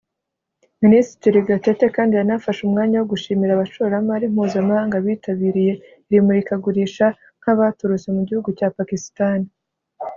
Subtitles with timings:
[0.83, 5.73] Minisitiri Gatete kandi yanafashe umwanya wo gushimira abashoramari mpuzamahanga bitabiriye
[6.09, 7.05] iri murikagurisha
[7.39, 9.47] nk’abaturutse mu gihugu cya Pakistani